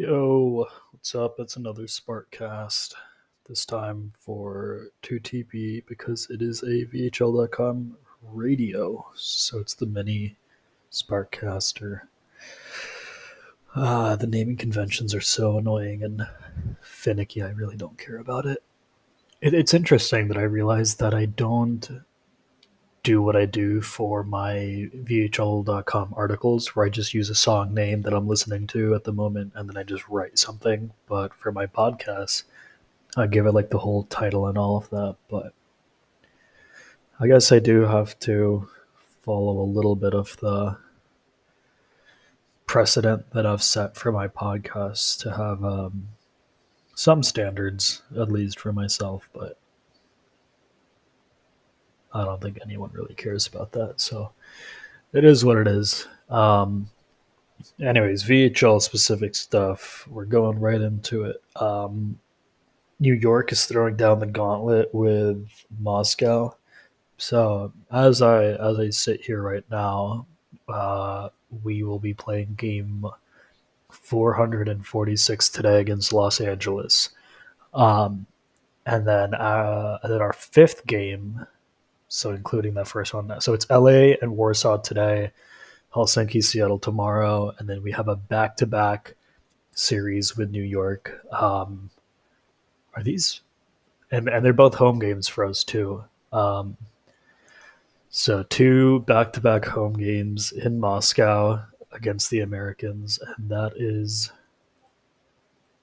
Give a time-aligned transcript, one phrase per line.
[0.00, 1.40] Yo, what's up?
[1.40, 2.94] It's another Spartcast.
[3.48, 9.04] This time for 2TP because it is a VHL.com radio.
[9.16, 10.36] So it's the mini
[10.92, 12.02] Sparkcaster.
[13.74, 16.28] Ah, the naming conventions are so annoying and
[16.80, 17.42] finicky.
[17.42, 18.62] I really don't care about it.
[19.40, 21.90] it it's interesting that I realized that I don't
[23.08, 28.02] do what I do for my VHL.com articles, where I just use a song name
[28.02, 30.90] that I'm listening to at the moment and then I just write something.
[31.06, 32.42] But for my podcast,
[33.16, 35.16] I give it like the whole title and all of that.
[35.30, 35.54] But
[37.18, 38.68] I guess I do have to
[39.22, 40.76] follow a little bit of the
[42.66, 46.08] precedent that I've set for my podcast to have um,
[46.94, 49.30] some standards, at least for myself.
[49.32, 49.58] But
[52.18, 54.00] I don't think anyone really cares about that.
[54.00, 54.32] So
[55.12, 56.06] it is what it is.
[56.28, 56.90] Um,
[57.80, 60.06] anyways, VHL specific stuff.
[60.08, 61.42] We're going right into it.
[61.56, 62.18] Um,
[63.00, 65.48] New York is throwing down the gauntlet with
[65.80, 66.54] Moscow.
[67.16, 70.26] So as I as I sit here right now,
[70.68, 71.30] uh,
[71.62, 73.06] we will be playing game
[73.90, 77.10] 446 today against Los Angeles,
[77.74, 78.26] um,
[78.86, 81.46] and then uh, and then our fifth game
[82.08, 83.40] so including that first one.
[83.40, 85.30] So it's LA and Warsaw today,
[85.94, 89.14] Helsinki, Seattle tomorrow, and then we have a back-to-back
[89.72, 91.24] series with New York.
[91.32, 91.90] Um,
[92.96, 93.42] are these?
[94.10, 96.02] And and they're both home games for us too.
[96.32, 96.76] Um,
[98.10, 104.32] so two back-to-back home games in Moscow against the Americans, and that is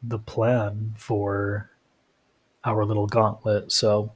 [0.02, 1.70] the plan for
[2.64, 3.72] our little gauntlet.
[3.72, 4.12] So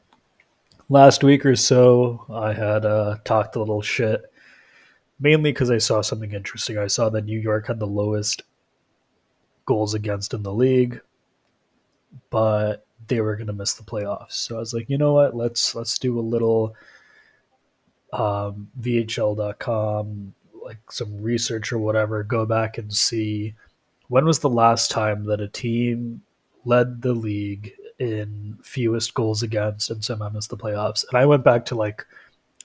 [0.90, 4.32] last week or so, I had uh, talked a little shit,
[5.20, 6.78] mainly because I saw something interesting.
[6.78, 8.44] I saw that New York had the lowest
[9.66, 11.00] goals against in the league,
[12.30, 14.34] but they were going to miss the playoffs.
[14.34, 15.36] So I was like, you know what?
[15.36, 16.76] Let's let's do a little
[18.12, 20.34] um, VHL.com,
[20.64, 22.24] like some research or whatever.
[22.24, 23.54] Go back and see
[24.08, 26.24] when was the last time that a team
[26.66, 31.06] led the league in fewest goals against and somehow missed the playoffs.
[31.10, 32.06] And I went back to like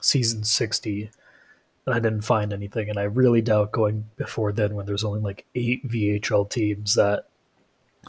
[0.01, 1.11] season 60
[1.87, 2.89] and I didn't find anything.
[2.89, 7.27] And I really doubt going before then when there's only like eight VHL teams that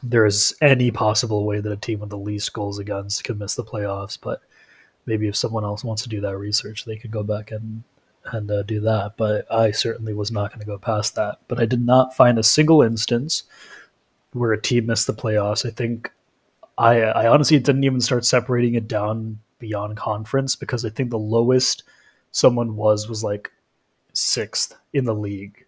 [0.03, 3.55] there is any possible way that a team with the least goals against could miss
[3.55, 4.17] the playoffs.
[4.21, 4.41] But
[5.05, 7.83] maybe if someone else wants to do that research, they could go back and
[8.31, 9.17] and uh, do that.
[9.17, 11.39] But I certainly was not going to go past that.
[11.47, 13.43] But I did not find a single instance
[14.33, 15.65] where a team missed the playoffs.
[15.65, 16.11] I think
[16.77, 21.17] I I honestly didn't even start separating it down beyond conference because I think the
[21.17, 21.83] lowest
[22.31, 23.51] someone was was like
[24.13, 25.65] sixth in the league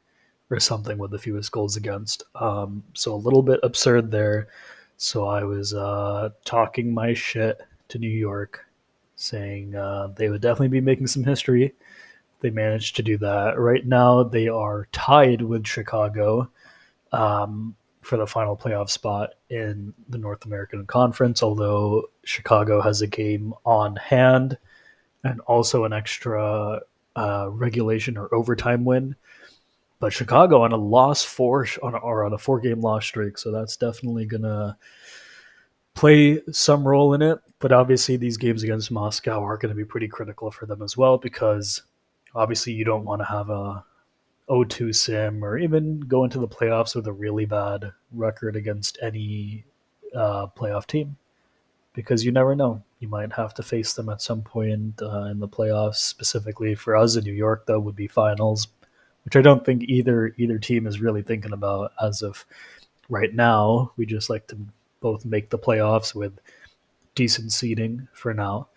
[0.50, 2.24] or something with the fewest goals against.
[2.36, 4.48] Um, so a little bit absurd there.
[4.98, 8.66] So I was uh, talking my shit to New York,
[9.16, 11.74] saying uh, they would definitely be making some history.
[12.40, 13.60] They managed to do that.
[13.60, 16.50] Right now, they are tied with Chicago.
[17.12, 17.76] Um,
[18.08, 23.54] for the final playoff spot in the North American Conference, although Chicago has a game
[23.66, 24.58] on hand
[25.26, 26.80] and also an extra
[27.18, 29.16] uh, regulation or overtime win.
[30.00, 33.38] But Chicago on a loss four on a, or on a four game loss streak,
[33.38, 34.78] so that's definitely gonna
[35.96, 37.40] play some role in it.
[37.60, 40.96] But obviously, these games against Moscow are going to be pretty critical for them as
[40.96, 41.82] well because
[42.36, 43.84] obviously you don't want to have a
[44.50, 49.66] O2 sim or even go into the playoffs with a really bad record against any
[50.16, 51.18] uh, playoff team
[51.94, 52.84] because you never know.
[53.00, 55.96] You might have to face them at some point uh, in the playoffs.
[55.96, 58.68] Specifically for us in New York, though, would be finals,
[59.26, 62.46] which I don't think either either team is really thinking about as of
[63.10, 63.92] right now.
[63.98, 64.58] We just like to
[65.00, 66.40] both make the playoffs with
[67.16, 68.68] decent seeding for now.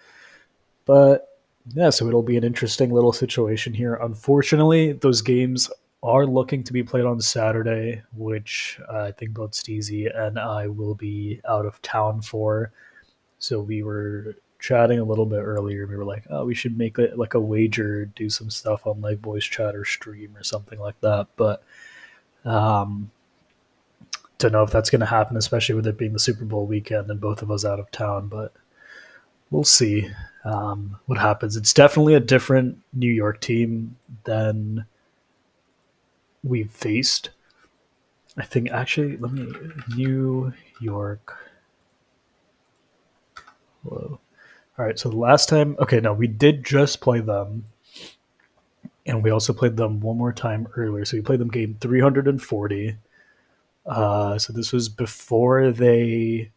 [0.84, 1.39] But
[1.74, 3.94] yeah, so it'll be an interesting little situation here.
[3.96, 5.70] Unfortunately, those games
[6.02, 10.94] are looking to be played on Saturday, which I think both Steezy and I will
[10.94, 12.72] be out of town for.
[13.38, 15.86] So we were chatting a little bit earlier.
[15.86, 19.00] We were like, oh, we should make it like a wager, do some stuff on
[19.00, 21.28] like voice chat or stream or something like that.
[21.36, 21.62] But
[22.44, 23.10] um,
[24.38, 27.10] don't know if that's going to happen, especially with it being the Super Bowl weekend
[27.10, 28.28] and both of us out of town.
[28.28, 28.52] But
[29.50, 30.10] we'll see
[30.44, 31.56] um, what happens.
[31.56, 34.86] It's definitely a different New York team than
[36.42, 37.30] we've faced.
[38.36, 39.52] I think actually, let me
[39.96, 41.36] New York.
[43.82, 44.20] Whoa.
[44.78, 47.64] All right, so the last time, okay, no, we did just play them,
[49.04, 51.04] and we also played them one more time earlier.
[51.04, 52.96] So we played them game 340,
[53.84, 56.50] Uh, so this was before they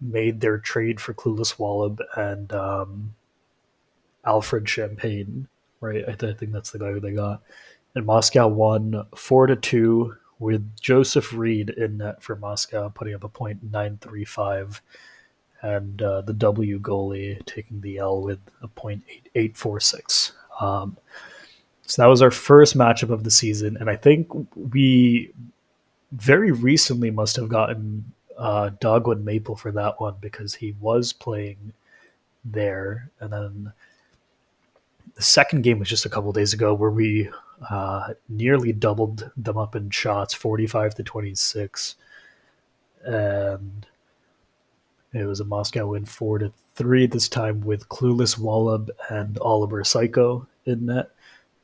[0.00, 3.14] made their trade for Clueless Wallab and um,
[4.24, 5.48] Alfred Champagne,
[5.80, 6.04] right?
[6.08, 7.42] I, th- I, think that's the guy who they got.
[7.94, 13.24] And Moscow won four to two with Joseph Reed in net for Moscow, putting up
[13.24, 14.80] a point nine three five,
[15.62, 20.32] and uh, the W goalie taking the L with a point eight eight four six.
[20.60, 20.96] Um,
[21.86, 25.32] so that was our first matchup of the season, and I think we
[26.12, 31.72] very recently must have gotten uh, Dogwood Maple for that one because he was playing
[32.44, 33.72] there, and then
[35.14, 37.28] the second game was just a couple days ago where we
[37.68, 41.96] uh, nearly doubled them up in shots, forty-five to twenty-six,
[43.04, 43.86] and
[45.12, 49.82] it was a Moscow win four to three this time with Clueless Wallab and Oliver
[49.82, 51.10] Psycho in net.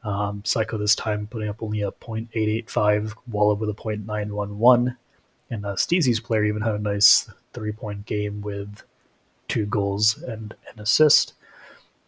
[0.03, 4.97] Um, Psycho this time putting up only a .885, Wallab with a .911,
[5.51, 8.83] and uh, Steezy's player even had a nice three-point game with
[9.49, 11.35] two goals and an assist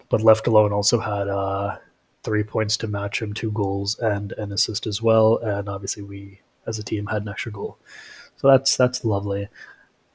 [0.09, 1.77] but left alone also had uh,
[2.23, 5.39] three points to match him, two goals and an assist as well.
[5.39, 7.79] And obviously, we as a team had an extra goal,
[8.37, 9.49] so that's that's lovely.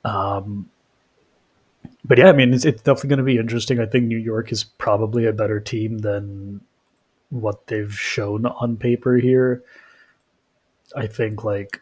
[0.04, 0.70] Um,
[2.04, 3.80] but yeah, I mean, it's, it's definitely going to be interesting.
[3.80, 6.62] I think New York is probably a better team than
[7.30, 9.64] what they've shown on paper here.
[10.96, 11.82] I think like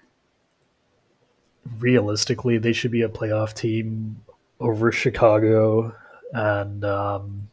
[1.77, 4.21] realistically, they should be a playoff team
[4.59, 5.95] over Chicago
[6.33, 7.49] and um,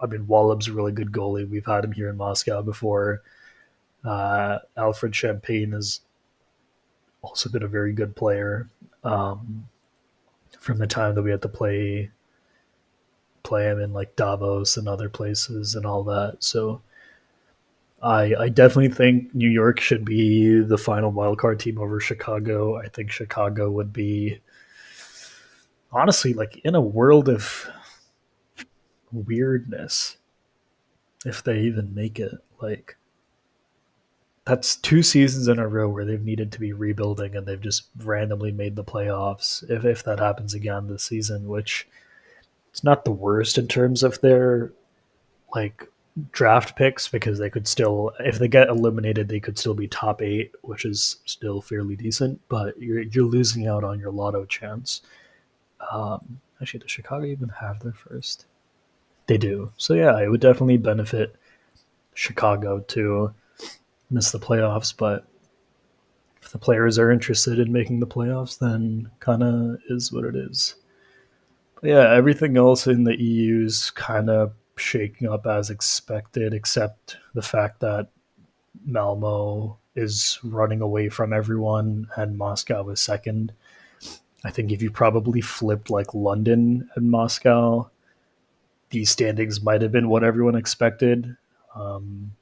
[0.00, 1.48] I mean, Wallab's a really good goalie.
[1.48, 3.22] We've had him here in Moscow before.
[4.04, 6.00] Uh, Alfred Champagne has
[7.22, 8.68] also been a very good player
[9.02, 9.68] um,
[10.60, 12.10] from the time that we had to play
[13.42, 16.36] play him in like Davos and other places and all that.
[16.40, 16.82] So
[18.02, 22.76] I I definitely think New York should be the final wildcard team over Chicago.
[22.76, 24.40] I think Chicago would be
[25.92, 27.68] honestly like in a world of
[29.12, 30.16] weirdness
[31.24, 32.34] if they even make it.
[32.60, 32.96] Like,
[34.44, 37.88] that's two seasons in a row where they've needed to be rebuilding and they've just
[38.04, 39.68] randomly made the playoffs.
[39.68, 41.88] If if that happens again this season, which
[42.70, 44.72] it's not the worst in terms of their
[45.54, 45.88] like
[46.32, 50.22] draft picks because they could still if they get eliminated they could still be top
[50.22, 55.02] eight, which is still fairly decent, but you're you're losing out on your lotto chance.
[55.90, 58.46] Um, actually, does Chicago even have their first?
[59.26, 59.72] They do.
[59.76, 61.36] So yeah, it would definitely benefit
[62.14, 63.34] Chicago to
[64.10, 65.26] miss the playoffs, but
[66.42, 70.36] if the players are interested in making the playoffs, then kind of is what it
[70.36, 70.76] is.
[71.74, 77.42] But yeah, everything else in the EU's kind of shaking up as expected, except the
[77.42, 78.08] fact that
[78.84, 83.52] Malmo is running away from everyone and Moscow is second.
[84.44, 87.90] I think if you probably flipped like London and Moscow,
[88.90, 91.36] these standings might have been what everyone expected.
[91.74, 92.32] Um,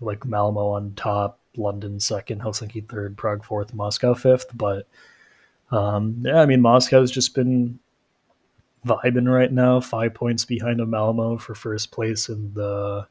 [0.00, 4.46] like Malmo on top, London second, Helsinki third, Prague fourth, Moscow fifth.
[4.54, 4.86] But
[5.70, 7.78] um, yeah, I mean, Moscow's just been
[8.86, 13.06] vibing right now, five points behind Malmo for first place in the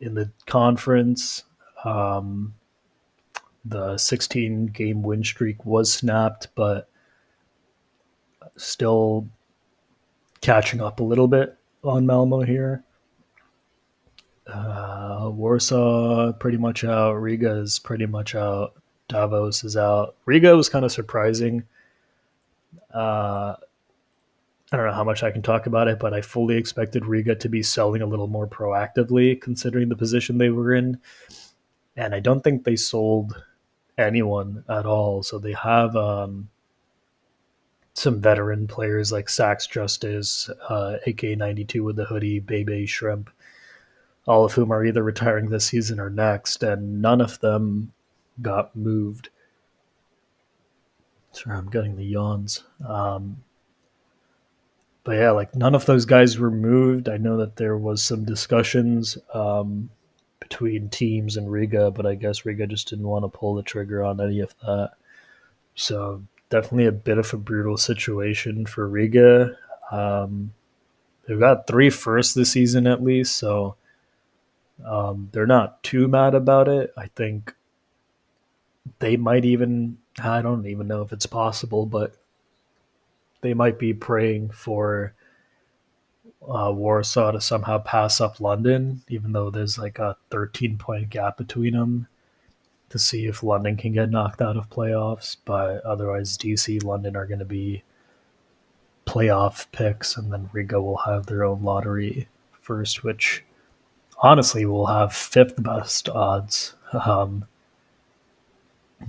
[0.00, 1.44] in the conference.
[1.84, 2.54] Um,
[3.64, 6.88] the 16 game win streak was snapped, but
[8.56, 9.26] still
[10.40, 12.84] catching up a little bit on Malmo here.
[14.46, 17.14] Uh, Warsaw pretty much out.
[17.14, 18.74] Riga is pretty much out.
[19.08, 20.16] Davos is out.
[20.26, 21.64] Riga was kind of surprising.
[22.92, 23.54] Uh,
[24.74, 27.36] I don't know how much I can talk about it, but I fully expected Riga
[27.36, 30.98] to be selling a little more proactively, considering the position they were in.
[31.96, 33.40] And I don't think they sold
[33.96, 35.22] anyone at all.
[35.22, 36.48] So they have um,
[37.92, 43.30] some veteran players like Sax Justice, uh, AK92 with the hoodie, Bebe Shrimp,
[44.26, 47.92] all of whom are either retiring this season or next, and none of them
[48.42, 49.28] got moved.
[51.30, 52.64] Sorry, I'm getting the yawns.
[52.84, 53.44] Um,
[55.04, 57.08] but yeah, like none of those guys were moved.
[57.08, 59.90] I know that there was some discussions um,
[60.40, 64.02] between teams and Riga, but I guess Riga just didn't want to pull the trigger
[64.02, 64.92] on any of that.
[65.74, 69.56] So definitely a bit of a brutal situation for Riga.
[69.92, 70.54] Um,
[71.26, 73.76] they've got three firsts this season at least, so
[74.84, 76.92] um, they're not too mad about it.
[76.96, 77.54] I think
[79.00, 82.14] they might even, I don't even know if it's possible, but
[83.44, 85.14] they might be praying for
[86.48, 91.36] uh, Warsaw to somehow pass up London, even though there's like a 13 point gap
[91.36, 92.06] between them
[92.88, 97.26] to see if London can get knocked out of playoffs, but otherwise DC, London are
[97.26, 97.82] going to be
[99.04, 102.28] playoff picks, and then Riga will have their own lottery
[102.62, 103.44] first, which
[104.22, 106.74] honestly will have fifth best odds.
[106.94, 107.46] Um,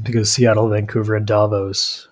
[0.01, 2.07] because Seattle, Vancouver, and Davos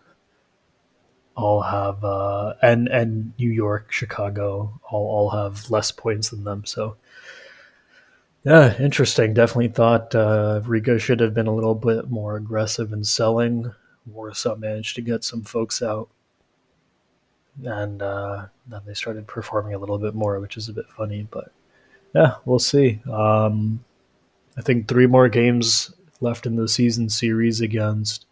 [1.35, 6.65] all have uh, and and New York, Chicago all all have less points than them.
[6.65, 6.97] So
[8.43, 9.33] yeah, interesting.
[9.33, 13.73] Definitely thought uh, Riga should have been a little bit more aggressive in selling.
[14.05, 16.09] Warsaw managed to get some folks out,
[17.63, 21.25] and uh, then they started performing a little bit more, which is a bit funny.
[21.31, 21.53] But
[22.13, 23.01] yeah, we'll see.
[23.09, 23.83] Um,
[24.57, 28.25] I think three more games left in the season series against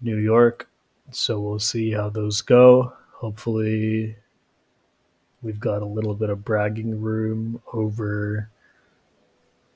[0.00, 0.68] New York.
[1.10, 2.92] So we'll see how those go.
[3.14, 4.16] Hopefully,
[5.42, 8.48] we've got a little bit of bragging room over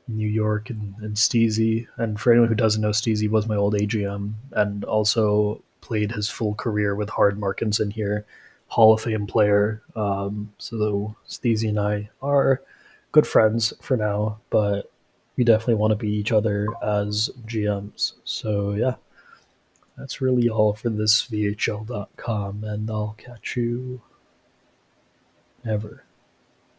[0.08, 1.86] New York and, and Steezy.
[1.96, 6.28] And for anyone who doesn't know, Steezy was my old AGM and also played his
[6.28, 8.24] full career with Hard Markinson here,
[8.68, 9.82] Hall of Fame player.
[9.94, 12.62] Um, so Steezy and I are
[13.12, 14.90] good friends for now, but
[15.36, 18.14] we definitely want to be each other as GMs.
[18.24, 18.94] So yeah,
[19.96, 24.02] that's really all for this VHL.com, and I'll catch you
[25.64, 26.05] never.